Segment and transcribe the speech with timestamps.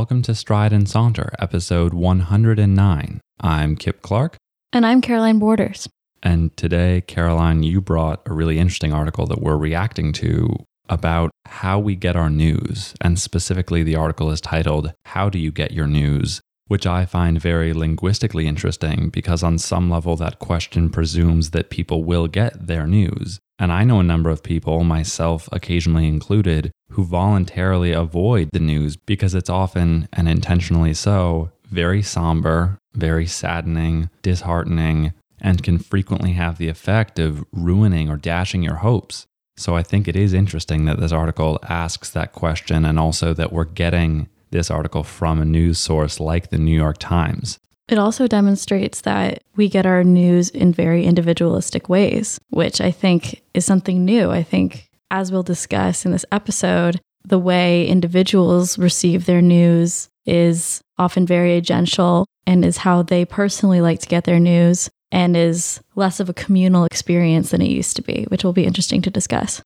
[0.00, 3.20] Welcome to Stride and Saunter, episode 109.
[3.38, 4.38] I'm Kip Clark.
[4.72, 5.90] And I'm Caroline Borders.
[6.22, 10.56] And today, Caroline, you brought a really interesting article that we're reacting to
[10.88, 12.94] about how we get our news.
[13.02, 16.40] And specifically, the article is titled, How Do You Get Your News?
[16.66, 22.04] which I find very linguistically interesting because, on some level, that question presumes that people
[22.04, 23.40] will get their news.
[23.60, 28.96] And I know a number of people, myself occasionally included, who voluntarily avoid the news
[28.96, 36.56] because it's often, and intentionally so, very somber, very saddening, disheartening, and can frequently have
[36.56, 39.26] the effect of ruining or dashing your hopes.
[39.58, 43.52] So I think it is interesting that this article asks that question and also that
[43.52, 47.58] we're getting this article from a news source like the New York Times.
[47.90, 53.42] It also demonstrates that we get our news in very individualistic ways, which I think
[53.52, 54.30] is something new.
[54.30, 60.80] I think, as we'll discuss in this episode, the way individuals receive their news is
[60.98, 65.80] often very agential and is how they personally like to get their news and is
[65.96, 69.10] less of a communal experience than it used to be, which will be interesting to
[69.10, 69.62] discuss.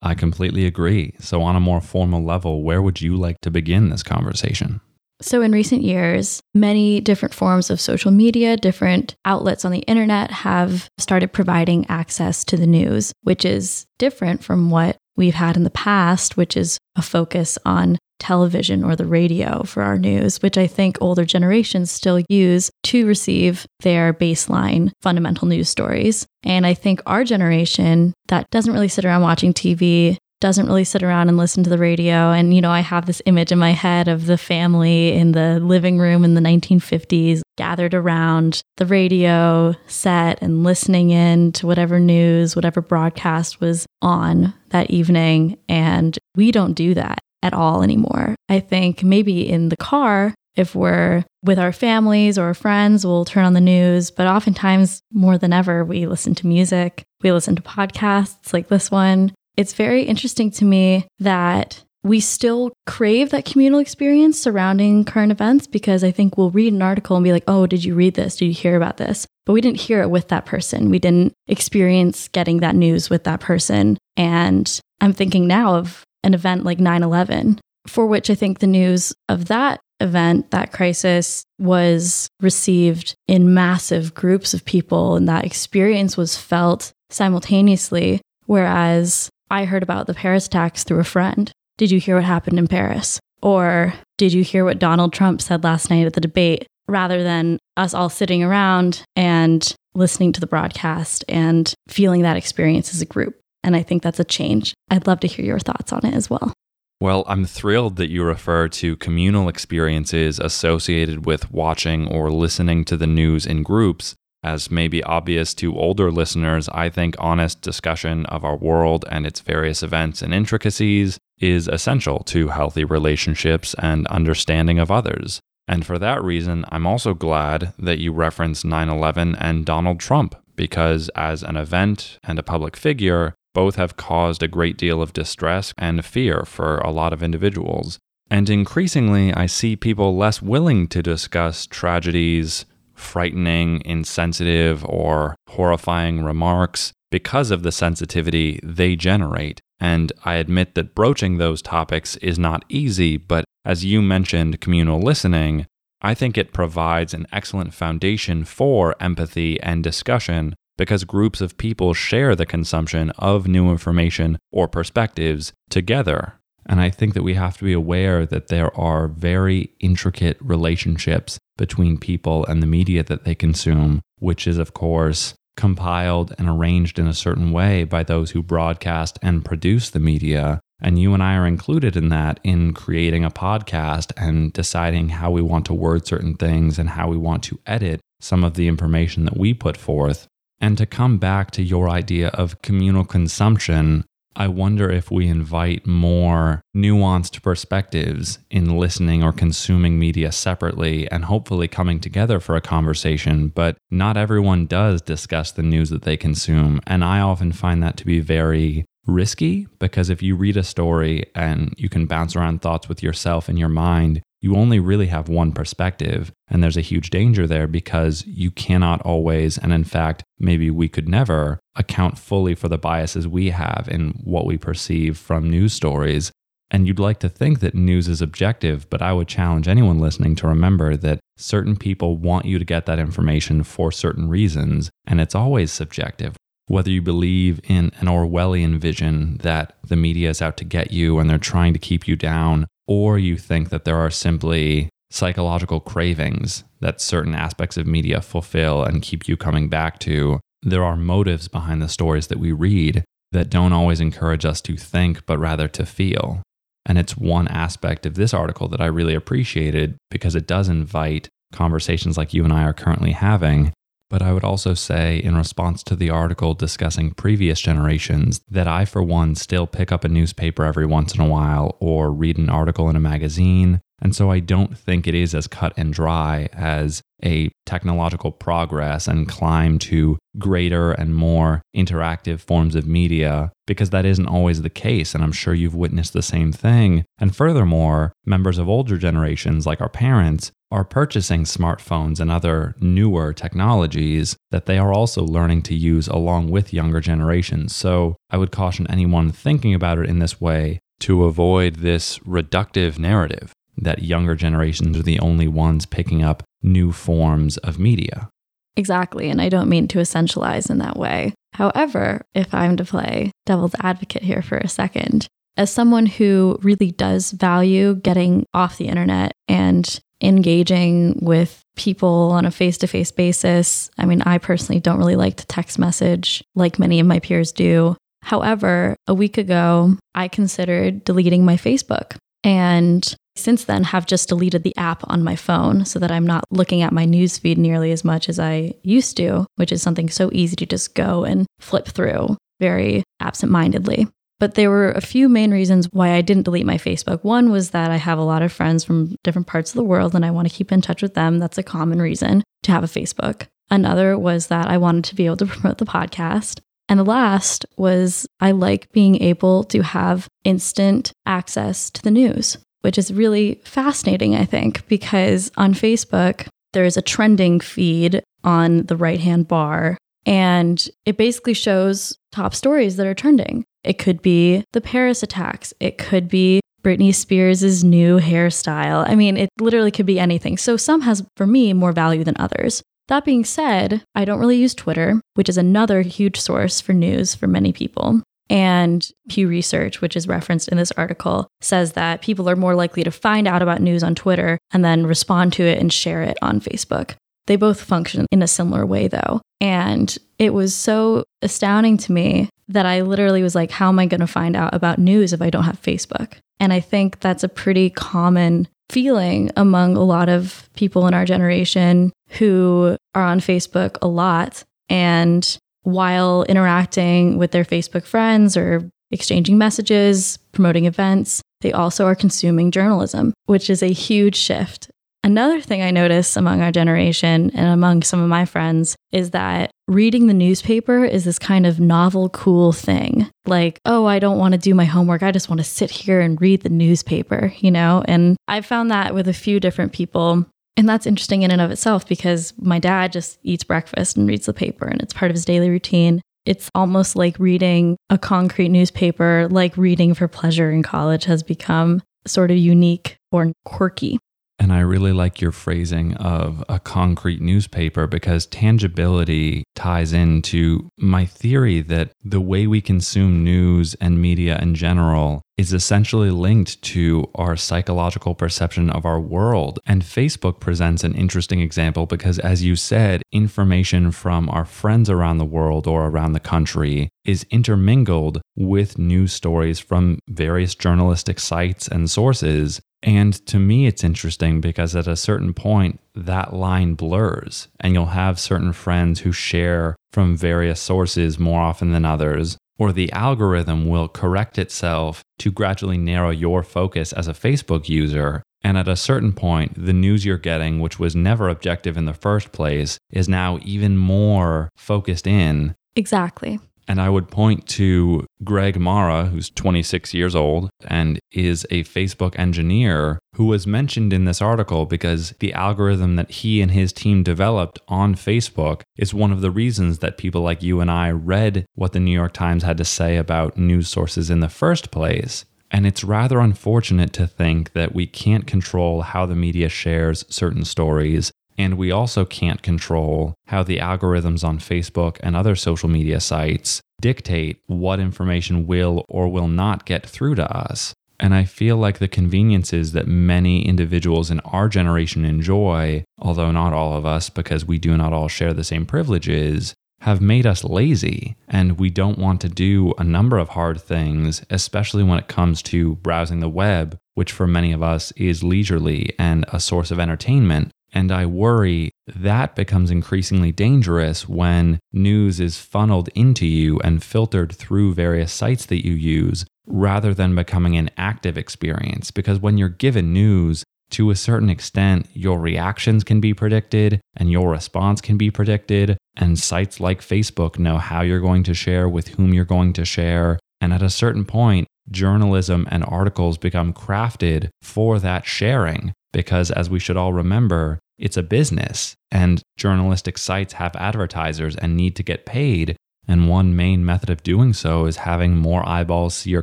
[0.00, 1.14] I completely agree.
[1.18, 4.80] So, on a more formal level, where would you like to begin this conversation?
[5.22, 10.30] So, in recent years, many different forms of social media, different outlets on the internet
[10.30, 15.64] have started providing access to the news, which is different from what we've had in
[15.64, 20.56] the past, which is a focus on television or the radio for our news, which
[20.56, 26.26] I think older generations still use to receive their baseline fundamental news stories.
[26.42, 31.02] And I think our generation that doesn't really sit around watching TV doesn't really sit
[31.02, 32.30] around and listen to the radio.
[32.30, 35.60] And, you know, I have this image in my head of the family in the
[35.60, 41.98] living room in the 1950s gathered around the radio set and listening in to whatever
[41.98, 45.58] news, whatever broadcast was on that evening.
[45.68, 48.34] And we don't do that at all anymore.
[48.48, 53.44] I think maybe in the car, if we're with our families or friends, we'll turn
[53.44, 54.10] on the news.
[54.10, 58.90] But oftentimes, more than ever, we listen to music, we listen to podcasts like this
[58.90, 59.32] one.
[59.56, 65.66] It's very interesting to me that we still crave that communal experience surrounding current events
[65.66, 68.36] because I think we'll read an article and be like, oh, did you read this?
[68.36, 69.26] Did you hear about this?
[69.44, 70.88] But we didn't hear it with that person.
[70.88, 73.98] We didn't experience getting that news with that person.
[74.16, 77.58] And I'm thinking now of an event like 9 11,
[77.88, 84.14] for which I think the news of that event, that crisis, was received in massive
[84.14, 88.20] groups of people, and that experience was felt simultaneously.
[88.46, 91.50] Whereas I heard about the Paris attacks through a friend.
[91.76, 93.20] Did you hear what happened in Paris?
[93.42, 96.66] Or did you hear what Donald Trump said last night at the debate?
[96.88, 102.94] Rather than us all sitting around and listening to the broadcast and feeling that experience
[102.94, 103.38] as a group.
[103.62, 104.74] And I think that's a change.
[104.90, 106.52] I'd love to hear your thoughts on it as well.
[107.00, 112.96] Well, I'm thrilled that you refer to communal experiences associated with watching or listening to
[112.96, 114.14] the news in groups.
[114.46, 119.26] As may be obvious to older listeners, I think honest discussion of our world and
[119.26, 125.40] its various events and intricacies is essential to healthy relationships and understanding of others.
[125.66, 130.36] And for that reason, I'm also glad that you referenced 9 11 and Donald Trump,
[130.54, 135.12] because as an event and a public figure, both have caused a great deal of
[135.12, 137.98] distress and fear for a lot of individuals.
[138.30, 142.64] And increasingly, I see people less willing to discuss tragedies,
[142.96, 149.60] frightening, insensitive, or horrifying remarks because of the sensitivity they generate.
[149.78, 155.00] And I admit that broaching those topics is not easy, but as you mentioned, communal
[155.00, 155.66] listening,
[156.00, 161.94] I think it provides an excellent foundation for empathy and discussion because groups of people
[161.94, 166.34] share the consumption of new information or perspectives together.
[166.68, 171.38] And I think that we have to be aware that there are very intricate relationships
[171.56, 176.98] between people and the media that they consume, which is, of course, compiled and arranged
[176.98, 180.60] in a certain way by those who broadcast and produce the media.
[180.80, 185.30] And you and I are included in that in creating a podcast and deciding how
[185.30, 188.68] we want to word certain things and how we want to edit some of the
[188.68, 190.26] information that we put forth.
[190.60, 194.04] And to come back to your idea of communal consumption,
[194.36, 201.24] I wonder if we invite more nuanced perspectives in listening or consuming media separately and
[201.24, 203.48] hopefully coming together for a conversation.
[203.48, 206.80] But not everyone does discuss the news that they consume.
[206.86, 211.24] And I often find that to be very risky because if you read a story
[211.34, 215.28] and you can bounce around thoughts with yourself in your mind, you only really have
[215.28, 216.30] one perspective.
[216.46, 220.88] And there's a huge danger there because you cannot always, and in fact, maybe we
[220.88, 225.72] could never account fully for the biases we have in what we perceive from news
[225.72, 226.30] stories.
[226.70, 230.36] And you'd like to think that news is objective, but I would challenge anyone listening
[230.36, 235.20] to remember that certain people want you to get that information for certain reasons, and
[235.20, 236.36] it's always subjective.
[236.68, 241.18] Whether you believe in an Orwellian vision that the media is out to get you
[241.18, 245.80] and they're trying to keep you down, or you think that there are simply psychological
[245.80, 250.96] cravings that certain aspects of media fulfill and keep you coming back to, there are
[250.96, 255.38] motives behind the stories that we read that don't always encourage us to think, but
[255.38, 256.42] rather to feel.
[256.84, 261.28] And it's one aspect of this article that I really appreciated because it does invite
[261.52, 263.72] conversations like you and I are currently having.
[264.08, 268.84] But I would also say, in response to the article discussing previous generations, that I,
[268.84, 272.48] for one, still pick up a newspaper every once in a while or read an
[272.48, 276.48] article in a magazine and so I don't think it is as cut and dry
[276.52, 283.90] as a technological progress and climb to greater and more interactive forms of media, because
[283.90, 285.14] that isn't always the case.
[285.14, 287.04] And I'm sure you've witnessed the same thing.
[287.18, 293.32] And furthermore, members of older generations, like our parents, are purchasing smartphones and other newer
[293.32, 297.74] technologies that they are also learning to use along with younger generations.
[297.74, 302.98] So I would caution anyone thinking about it in this way to avoid this reductive
[302.98, 308.28] narrative that younger generations are the only ones picking up new forms of media.
[308.76, 309.30] Exactly.
[309.30, 311.32] And I don't mean to essentialize in that way.
[311.54, 315.26] However, if I'm to play devil's advocate here for a second,
[315.56, 322.46] as someone who really does value getting off the internet and engaging with people on
[322.46, 326.42] a face to face basis, I mean, I personally don't really like to text message
[326.54, 327.96] like many of my peers do.
[328.22, 332.16] However, a week ago, I considered deleting my Facebook.
[332.42, 336.44] And since then have just deleted the app on my phone so that I'm not
[336.50, 340.30] looking at my newsfeed nearly as much as I used to, which is something so
[340.32, 344.08] easy to just go and flip through very absentmindedly.
[344.38, 347.24] But there were a few main reasons why I didn't delete my Facebook.
[347.24, 350.14] One was that I have a lot of friends from different parts of the world
[350.14, 351.38] and I want to keep in touch with them.
[351.38, 353.46] That's a common reason to have a Facebook.
[353.70, 356.60] Another was that I wanted to be able to promote the podcast.
[356.88, 362.58] And the last was I like being able to have instant access to the news
[362.86, 368.84] which is really fascinating, I think, because on Facebook, there is a trending feed on
[368.84, 373.64] the right hand bar, and it basically shows top stories that are trending.
[373.86, 379.08] It could be the Paris attacks, it could be Britney Spears' new hairstyle.
[379.08, 380.56] I mean, it literally could be anything.
[380.56, 382.82] So some has, for me, more value than others.
[383.08, 387.34] That being said, I don't really use Twitter, which is another huge source for news
[387.34, 388.22] for many people.
[388.48, 393.02] And Pew Research, which is referenced in this article, says that people are more likely
[393.02, 396.36] to find out about news on Twitter and then respond to it and share it
[396.42, 397.14] on Facebook.
[397.46, 399.40] They both function in a similar way, though.
[399.60, 404.06] And it was so astounding to me that I literally was like, how am I
[404.06, 406.34] going to find out about news if I don't have Facebook?
[406.58, 411.24] And I think that's a pretty common feeling among a lot of people in our
[411.24, 418.88] generation who are on Facebook a lot and while interacting with their Facebook friends or
[419.10, 421.42] exchanging messages, promoting events.
[421.60, 424.90] They also are consuming journalism, which is a huge shift.
[425.24, 429.70] Another thing I notice among our generation and among some of my friends is that
[429.88, 433.30] reading the newspaper is this kind of novel, cool thing.
[433.46, 435.22] Like, oh, I don't want to do my homework.
[435.22, 438.02] I just want to sit here and read the newspaper, you know?
[438.06, 441.70] And I've found that with a few different people and that's interesting in and of
[441.70, 445.34] itself because my dad just eats breakfast and reads the paper and it's part of
[445.34, 446.20] his daily routine.
[446.44, 452.02] It's almost like reading a concrete newspaper, like reading for pleasure in college has become
[452.26, 454.18] sort of unique or quirky.
[454.66, 461.24] And I really like your phrasing of a concrete newspaper because tangibility ties into my
[461.24, 467.30] theory that the way we consume news and media in general is essentially linked to
[467.36, 469.78] our psychological perception of our world.
[469.86, 475.38] And Facebook presents an interesting example because, as you said, information from our friends around
[475.38, 481.86] the world or around the country is intermingled with news stories from various journalistic sites
[481.86, 482.80] and sources.
[483.06, 488.06] And to me, it's interesting because at a certain point, that line blurs, and you'll
[488.06, 493.88] have certain friends who share from various sources more often than others, or the algorithm
[493.88, 498.42] will correct itself to gradually narrow your focus as a Facebook user.
[498.64, 502.12] And at a certain point, the news you're getting, which was never objective in the
[502.12, 505.76] first place, is now even more focused in.
[505.94, 506.58] Exactly.
[506.88, 512.38] And I would point to Greg Marra, who's 26 years old and is a Facebook
[512.38, 517.22] engineer, who was mentioned in this article because the algorithm that he and his team
[517.22, 521.66] developed on Facebook is one of the reasons that people like you and I read
[521.74, 525.44] what the New York Times had to say about news sources in the first place.
[525.70, 530.64] And it's rather unfortunate to think that we can't control how the media shares certain
[530.64, 531.32] stories.
[531.58, 536.80] And we also can't control how the algorithms on Facebook and other social media sites
[537.00, 540.94] dictate what information will or will not get through to us.
[541.18, 546.74] And I feel like the conveniences that many individuals in our generation enjoy, although not
[546.74, 550.62] all of us, because we do not all share the same privileges, have made us
[550.62, 551.34] lazy.
[551.48, 555.62] And we don't want to do a number of hard things, especially when it comes
[555.62, 559.98] to browsing the web, which for many of us is leisurely and a source of
[559.98, 560.70] entertainment.
[560.96, 567.54] And I worry that becomes increasingly dangerous when news is funneled into you and filtered
[567.54, 572.10] through various sites that you use rather than becoming an active experience.
[572.10, 577.30] Because when you're given news, to a certain extent, your reactions can be predicted and
[577.30, 578.96] your response can be predicted.
[579.18, 582.86] And sites like Facebook know how you're going to share, with whom you're going to
[582.86, 583.38] share.
[583.60, 588.94] And at a certain point, journalism and articles become crafted for that sharing.
[589.12, 594.76] Because as we should all remember, it's a business and journalistic sites have advertisers and
[594.76, 595.76] need to get paid.
[596.08, 599.42] And one main method of doing so is having more eyeballs see your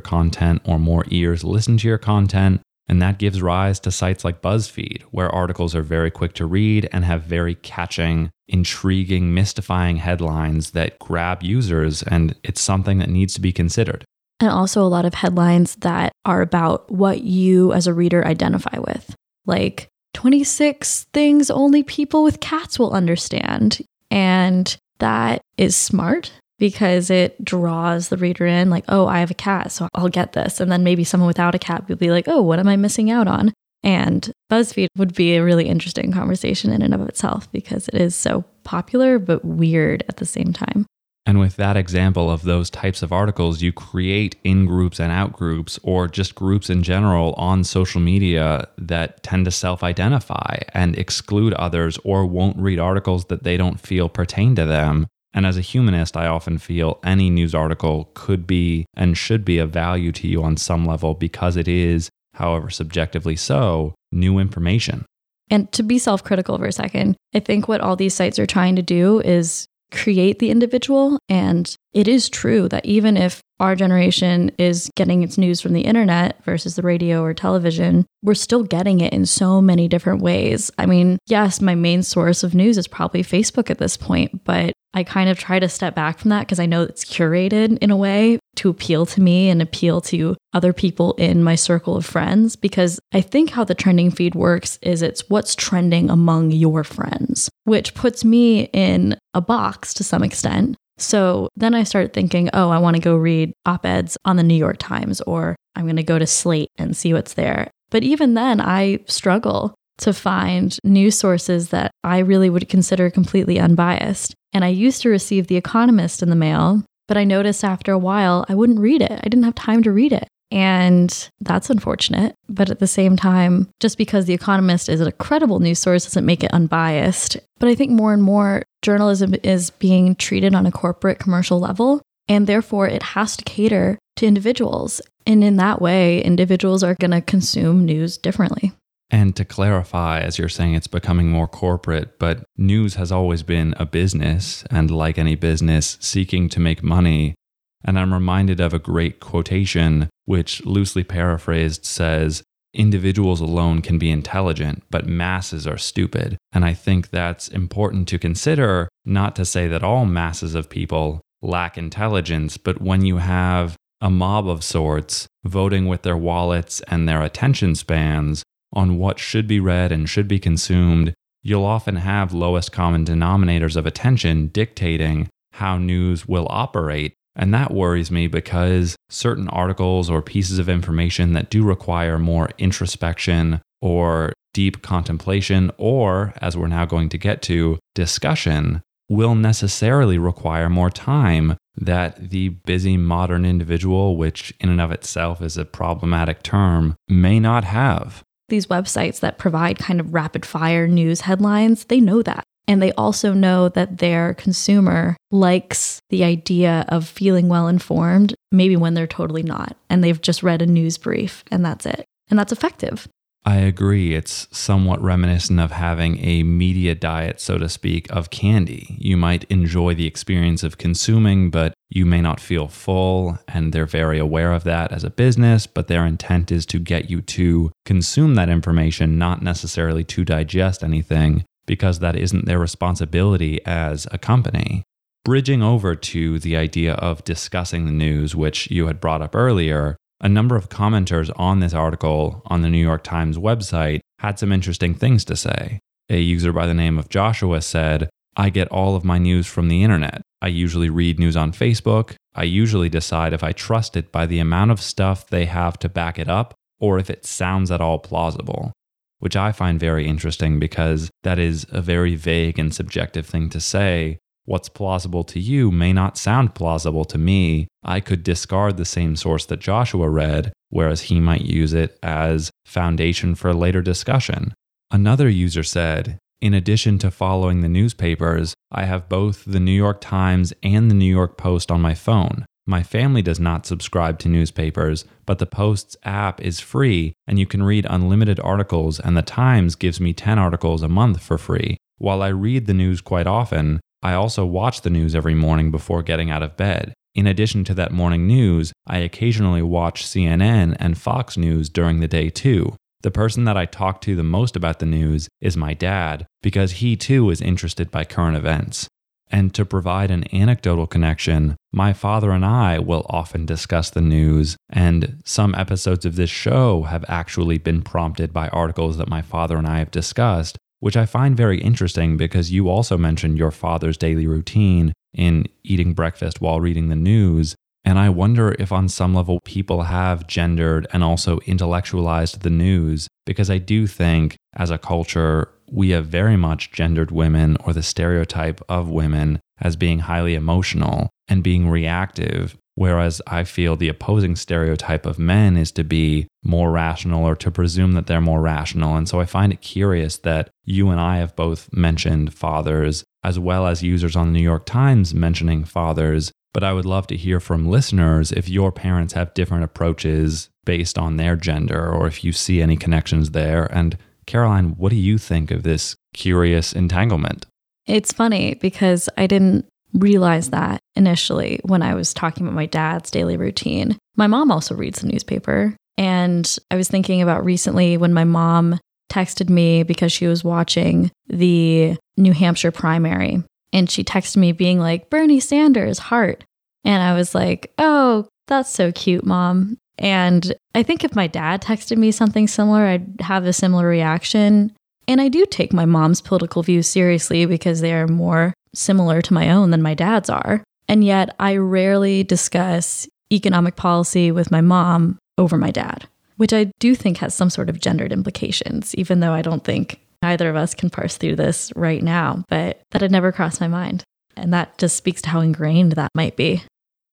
[0.00, 2.62] content or more ears listen to your content.
[2.86, 6.88] And that gives rise to sites like BuzzFeed, where articles are very quick to read
[6.92, 12.02] and have very catching, intriguing, mystifying headlines that grab users.
[12.02, 14.04] And it's something that needs to be considered.
[14.40, 18.78] And also a lot of headlines that are about what you as a reader identify
[18.78, 19.14] with,
[19.46, 23.80] like 26 things only people with cats will understand.
[24.10, 29.34] And that is smart because it draws the reader in like, oh, I have a
[29.34, 30.60] cat, so I'll get this.
[30.60, 33.10] And then maybe someone without a cat would be like, oh, what am I missing
[33.10, 33.52] out on?
[33.82, 38.14] And BuzzFeed would be a really interesting conversation in and of itself because it is
[38.14, 40.86] so popular but weird at the same time.
[41.26, 45.32] And with that example of those types of articles, you create in groups and out
[45.32, 50.98] groups, or just groups in general on social media that tend to self identify and
[50.98, 55.06] exclude others or won't read articles that they don't feel pertain to them.
[55.32, 59.58] And as a humanist, I often feel any news article could be and should be
[59.58, 65.06] of value to you on some level because it is, however subjectively so, new information.
[65.50, 68.46] And to be self critical for a second, I think what all these sites are
[68.46, 71.18] trying to do is create the individual.
[71.28, 75.82] And it is true that even if our generation is getting its news from the
[75.82, 80.70] internet versus the radio or television, we're still getting it in so many different ways.
[80.76, 84.72] I mean, yes, my main source of news is probably Facebook at this point, but
[84.94, 87.90] I kind of try to step back from that because I know it's curated in
[87.90, 92.06] a way to appeal to me and appeal to other people in my circle of
[92.06, 92.54] friends.
[92.54, 97.50] Because I think how the trending feed works is it's what's trending among your friends,
[97.64, 100.76] which puts me in a box to some extent.
[100.96, 104.44] So then I start thinking, oh, I want to go read op eds on the
[104.44, 107.68] New York Times, or I'm going to go to Slate and see what's there.
[107.90, 113.58] But even then, I struggle to find news sources that I really would consider completely
[113.58, 114.34] unbiased.
[114.54, 117.98] And I used to receive The Economist in the mail, but I noticed after a
[117.98, 119.12] while I wouldn't read it.
[119.12, 120.28] I didn't have time to read it.
[120.50, 122.36] And that's unfortunate.
[122.48, 126.24] But at the same time, just because The Economist is a credible news source doesn't
[126.24, 127.36] make it unbiased.
[127.58, 132.02] But I think more and more journalism is being treated on a corporate commercial level.
[132.28, 135.00] And therefore, it has to cater to individuals.
[135.26, 138.72] And in that way, individuals are going to consume news differently.
[139.14, 143.72] And to clarify, as you're saying, it's becoming more corporate, but news has always been
[143.76, 147.36] a business, and like any business, seeking to make money.
[147.84, 152.42] And I'm reminded of a great quotation, which loosely paraphrased says,
[152.74, 156.36] Individuals alone can be intelligent, but masses are stupid.
[156.52, 161.20] And I think that's important to consider, not to say that all masses of people
[161.40, 167.08] lack intelligence, but when you have a mob of sorts voting with their wallets and
[167.08, 168.42] their attention spans
[168.74, 173.76] on what should be read and should be consumed, you'll often have lowest common denominators
[173.76, 177.14] of attention dictating how news will operate.
[177.36, 182.50] And that worries me because certain articles or pieces of information that do require more
[182.58, 190.16] introspection or deep contemplation, or as we're now going to get to, discussion, will necessarily
[190.16, 195.64] require more time that the busy modern individual, which in and of itself is a
[195.64, 201.84] problematic term, may not have these websites that provide kind of rapid fire news headlines,
[201.84, 202.44] they know that.
[202.66, 208.76] And they also know that their consumer likes the idea of feeling well informed, maybe
[208.76, 209.76] when they're totally not.
[209.90, 212.04] And they've just read a news brief and that's it.
[212.30, 213.06] And that's effective.
[213.46, 214.14] I agree.
[214.14, 218.96] It's somewhat reminiscent of having a media diet, so to speak, of candy.
[218.98, 223.84] You might enjoy the experience of consuming, but you may not feel full, and they're
[223.84, 227.70] very aware of that as a business, but their intent is to get you to
[227.84, 234.16] consume that information, not necessarily to digest anything, because that isn't their responsibility as a
[234.16, 234.84] company.
[235.22, 239.96] Bridging over to the idea of discussing the news, which you had brought up earlier,
[240.20, 244.52] a number of commenters on this article on the New York Times website had some
[244.52, 245.80] interesting things to say.
[246.08, 249.68] A user by the name of Joshua said, I get all of my news from
[249.68, 250.22] the internet.
[250.42, 252.14] I usually read news on Facebook.
[252.34, 255.88] I usually decide if I trust it by the amount of stuff they have to
[255.88, 258.72] back it up or if it sounds at all plausible,
[259.20, 263.60] which I find very interesting because that is a very vague and subjective thing to
[263.60, 267.68] say What's plausible to you may not sound plausible to me.
[267.82, 272.50] I could discard the same source that Joshua read, whereas he might use it as
[272.66, 274.52] foundation for later discussion.
[274.90, 280.02] Another user said, in addition to following the newspapers, I have both the New York
[280.02, 282.44] Times and the New York Post on my phone.
[282.66, 287.46] My family does not subscribe to newspapers, but the Post's app is free and you
[287.46, 291.78] can read unlimited articles, and the Times gives me 10 articles a month for free.
[291.96, 296.02] While I read the news quite often, I also watch the news every morning before
[296.02, 296.92] getting out of bed.
[297.14, 302.08] In addition to that morning news, I occasionally watch CNN and Fox News during the
[302.08, 302.76] day too.
[303.02, 306.72] The person that I talk to the most about the news is my dad, because
[306.72, 308.88] he too is interested by current events.
[309.30, 314.56] And to provide an anecdotal connection, my father and I will often discuss the news,
[314.68, 319.56] and some episodes of this show have actually been prompted by articles that my father
[319.56, 323.96] and I have discussed, which I find very interesting because you also mentioned your father's
[323.96, 327.56] daily routine in eating breakfast while reading the news.
[327.86, 333.08] And I wonder if, on some level, people have gendered and also intellectualized the news,
[333.24, 337.82] because I do think, as a culture, we have very much gendered women or the
[337.82, 344.34] stereotype of women as being highly emotional and being reactive Whereas I feel the opposing
[344.34, 348.96] stereotype of men is to be more rational or to presume that they're more rational.
[348.96, 353.38] And so I find it curious that you and I have both mentioned fathers, as
[353.38, 356.32] well as users on the New York Times mentioning fathers.
[356.52, 360.98] But I would love to hear from listeners if your parents have different approaches based
[360.98, 363.66] on their gender or if you see any connections there.
[363.72, 367.46] And Caroline, what do you think of this curious entanglement?
[367.86, 373.10] It's funny because I didn't realize that initially when I was talking about my dad's
[373.10, 373.96] daily routine.
[374.16, 375.76] My mom also reads the newspaper.
[375.96, 378.78] And I was thinking about recently when my mom
[379.10, 383.42] texted me because she was watching the New Hampshire primary.
[383.72, 386.44] And she texted me being like, Bernie Sanders, heart.
[386.84, 389.78] And I was like, oh, that's so cute, mom.
[389.98, 394.72] And I think if my dad texted me something similar, I'd have a similar reaction.
[395.06, 399.34] And I do take my mom's political views seriously because they are more similar to
[399.34, 400.62] my own than my dad's are.
[400.88, 406.06] And yet I rarely discuss economic policy with my mom over my dad,
[406.36, 410.00] which I do think has some sort of gendered implications, even though I don't think
[410.22, 412.44] either of us can parse through this right now.
[412.48, 414.04] But that had never crossed my mind.
[414.36, 416.62] And that just speaks to how ingrained that might be.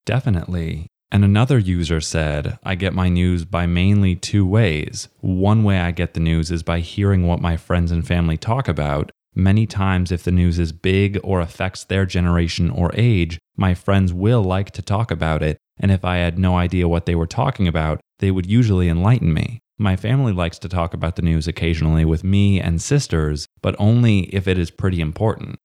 [0.05, 0.87] Definitely.
[1.11, 5.09] And another user said, I get my news by mainly two ways.
[5.19, 8.67] One way I get the news is by hearing what my friends and family talk
[8.69, 13.73] about, Many times, if the news is big or affects their generation or age, my
[13.73, 17.15] friends will like to talk about it, and if I had no idea what they
[17.15, 19.59] were talking about, they would usually enlighten me.
[19.77, 24.21] My family likes to talk about the news occasionally with me and sisters, but only
[24.35, 25.57] if it is pretty important.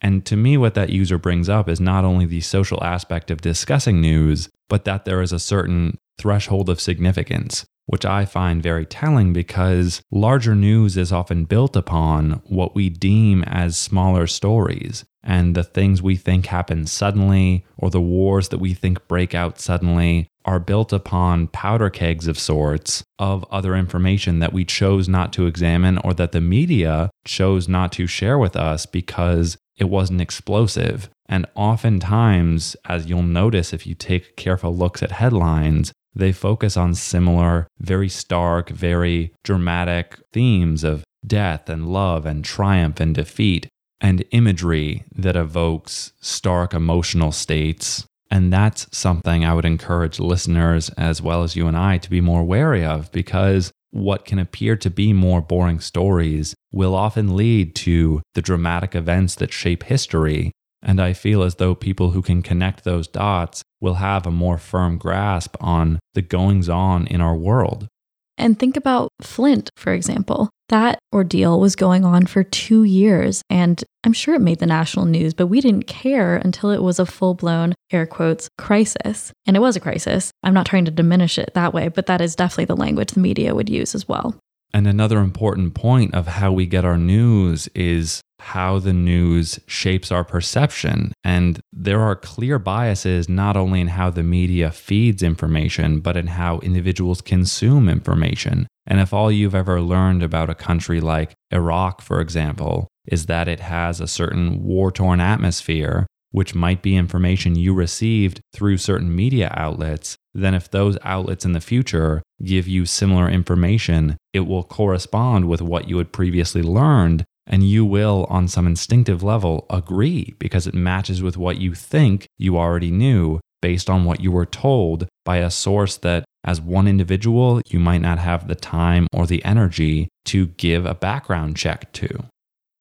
[0.00, 3.40] And to me, what that user brings up is not only the social aspect of
[3.40, 8.84] discussing news, but that there is a certain threshold of significance which I find very
[8.84, 15.06] telling because larger news is often built upon what we deem as smaller stories.
[15.24, 19.58] And the things we think happen suddenly, or the wars that we think break out
[19.58, 25.32] suddenly, are built upon powder kegs of sorts of other information that we chose not
[25.32, 30.20] to examine or that the media chose not to share with us because it wasn't
[30.20, 31.08] explosive.
[31.26, 36.94] And oftentimes, as you'll notice if you take careful looks at headlines, they focus on
[36.94, 43.68] similar, very stark, very dramatic themes of death and love and triumph and defeat
[44.00, 48.04] and imagery that evokes stark emotional states.
[48.30, 52.20] And that's something I would encourage listeners, as well as you and I, to be
[52.20, 57.74] more wary of because what can appear to be more boring stories will often lead
[57.74, 62.42] to the dramatic events that shape history and I feel as though people who can
[62.42, 67.36] connect those dots will have a more firm grasp on the goings on in our
[67.36, 67.88] world.
[68.36, 70.48] And think about Flint, for example.
[70.68, 75.06] That ordeal was going on for two years, and I'm sure it made the national
[75.06, 79.32] news, but we didn't care until it was a full blown, air quotes, crisis.
[79.46, 80.30] And it was a crisis.
[80.42, 83.20] I'm not trying to diminish it that way, but that is definitely the language the
[83.20, 84.36] media would use as well.
[84.72, 90.12] And another important point of how we get our news is how the news shapes
[90.12, 91.12] our perception.
[91.24, 96.28] And there are clear biases not only in how the media feeds information, but in
[96.28, 98.66] how individuals consume information.
[98.86, 103.48] And if all you've ever learned about a country like Iraq, for example, is that
[103.48, 109.14] it has a certain war torn atmosphere, which might be information you received through certain
[109.14, 114.62] media outlets, then if those outlets in the future give you similar information, it will
[114.62, 117.24] correspond with what you had previously learned.
[117.48, 122.26] And you will, on some instinctive level, agree because it matches with what you think
[122.36, 126.86] you already knew based on what you were told by a source that, as one
[126.86, 131.90] individual, you might not have the time or the energy to give a background check
[131.94, 132.24] to.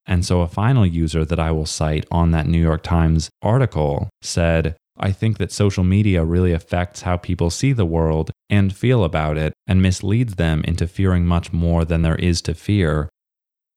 [0.05, 4.09] And so, a final user that I will cite on that New York Times article
[4.21, 9.03] said, I think that social media really affects how people see the world and feel
[9.03, 13.09] about it and misleads them into fearing much more than there is to fear.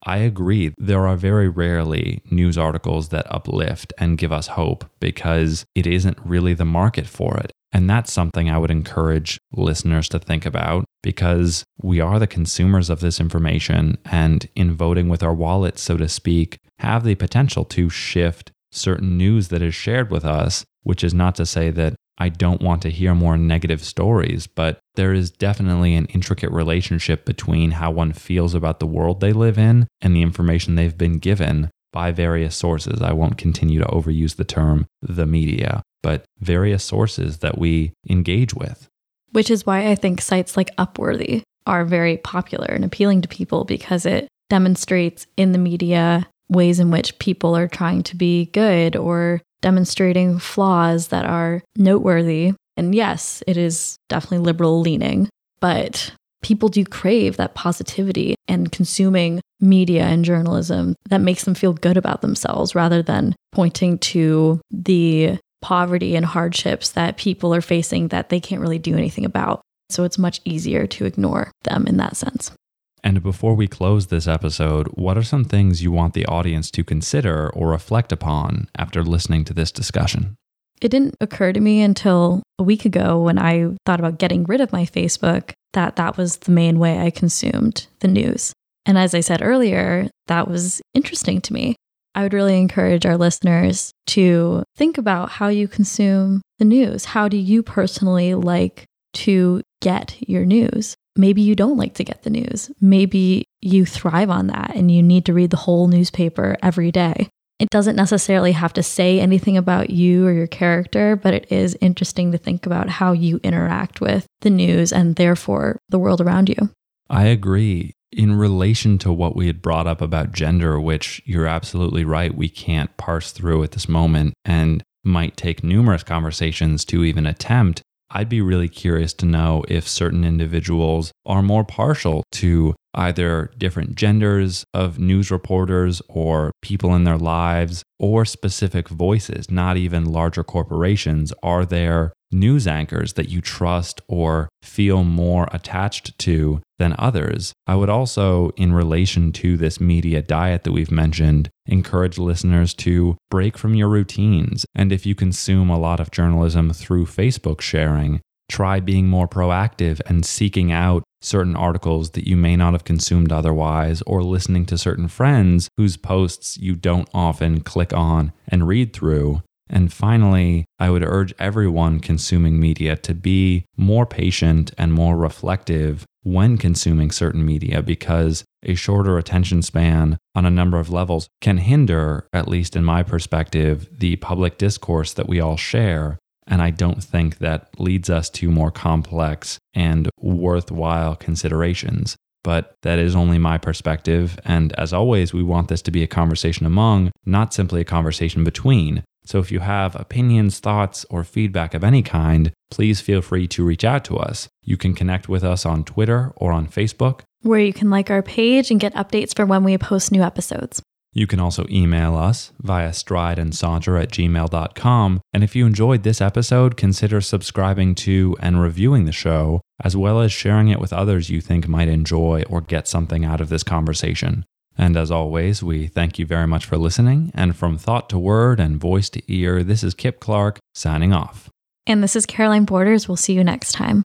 [0.05, 5.67] I agree, there are very rarely news articles that uplift and give us hope because
[5.75, 7.53] it isn't really the market for it.
[7.73, 12.91] And that's something I would encourage listeners to think about because we are the consumers
[12.91, 17.65] of this information and in voting with our wallets, so to speak, have the potential
[17.67, 21.95] to shift certain news that is shared with us which is not to say that
[22.21, 27.25] I don't want to hear more negative stories, but there is definitely an intricate relationship
[27.25, 31.19] between how one feels about the world they live in and the information they've been
[31.19, 33.01] given by various sources.
[33.01, 38.53] I won't continue to overuse the term the media, but various sources that we engage
[38.53, 38.87] with.
[39.33, 43.65] Which is why I think sites like Upworthy are very popular and appealing to people
[43.65, 48.97] because it demonstrates in the media ways in which people are trying to be good
[48.97, 52.55] or demonstrating flaws that are noteworthy.
[52.77, 55.29] And yes, it is definitely liberal leaning,
[55.61, 61.75] but people do crave that positivity and consuming media and journalism that makes them feel
[61.75, 68.09] good about themselves rather than pointing to the poverty and hardships that people are facing
[68.09, 69.61] that they can't really do anything about.
[69.91, 72.53] So it's much easier to ignore them in that sense.
[73.03, 76.85] And before we close this episode, what are some things you want the audience to
[76.85, 80.37] consider or reflect upon after listening to this discussion?
[80.81, 84.61] It didn't occur to me until a week ago when I thought about getting rid
[84.61, 88.53] of my Facebook that that was the main way I consumed the news.
[88.87, 91.77] And as I said earlier, that was interesting to me.
[92.15, 97.05] I would really encourage our listeners to think about how you consume the news.
[97.05, 98.85] How do you personally like
[99.15, 100.97] to get your news?
[101.17, 102.71] maybe you don't like to get the news.
[102.81, 107.29] Maybe you thrive on that and you need to read the whole newspaper every day.
[107.59, 111.77] It doesn't necessarily have to say anything about you or your character, but it is
[111.83, 116.49] interesting to think about how you interact with the news and therefore the world around
[116.49, 116.71] you.
[117.11, 117.93] I agree.
[118.13, 122.49] In relation to what we had brought up about gender, which you're absolutely right, we
[122.49, 127.83] can't parse through at this moment and might take numerous conversations to even attempt.
[128.13, 133.95] I'd be really curious to know if certain individuals are more partial to either different
[133.95, 140.43] genders of news reporters or people in their lives or specific voices, not even larger
[140.45, 141.33] corporations.
[141.43, 147.53] Are there news anchors that you trust or feel more attached to than others.
[147.67, 153.17] I would also, in relation to this media diet that we've mentioned, encourage listeners to
[153.31, 154.65] break from your routines.
[154.75, 160.01] And if you consume a lot of journalism through Facebook sharing, try being more proactive
[160.07, 164.79] and seeking out certain articles that you may not have consumed otherwise, or listening to
[164.79, 169.43] certain friends whose posts you don't often click on and read through.
[169.69, 176.05] And finally, I would urge everyone consuming media to be more patient and more reflective
[176.23, 181.59] when consuming certain media because a shorter attention span on a number of levels can
[181.59, 186.19] hinder, at least in my perspective, the public discourse that we all share.
[186.51, 192.17] And I don't think that leads us to more complex and worthwhile considerations.
[192.43, 194.39] But that is only my perspective.
[194.45, 198.45] And as always, we want this to be a conversation among, not simply a conversation
[198.45, 199.05] between.
[199.25, 203.65] So if you have opinions, thoughts, or feedback of any kind, please feel free to
[203.65, 204.49] reach out to us.
[204.63, 208.23] You can connect with us on Twitter or on Facebook, where you can like our
[208.23, 210.83] page and get updates for when we post new episodes.
[211.13, 215.21] You can also email us via strideandsaunter at gmail.com.
[215.33, 220.21] And if you enjoyed this episode, consider subscribing to and reviewing the show as well
[220.21, 223.65] as sharing it with others you think might enjoy or get something out of this
[223.65, 224.45] conversation.
[224.79, 227.33] And as always, we thank you very much for listening.
[227.35, 231.51] And from thought to word and voice to ear, this is Kip Clark signing off.
[231.87, 233.09] And this is Caroline Borders.
[233.09, 234.05] We'll see you next time.